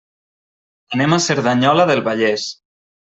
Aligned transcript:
Anem 0.97 1.13
a 1.17 1.21
Cerdanyola 1.27 1.85
del 1.91 2.03
Vallès. 2.09 2.49